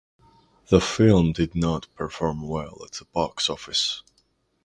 The 0.71 0.81
film 0.81 1.31
did 1.31 1.53
not 1.53 1.87
perform 1.93 2.47
well 2.47 2.81
at 2.85 2.93
the 2.93 3.05
box 3.05 3.51
office. 3.51 4.01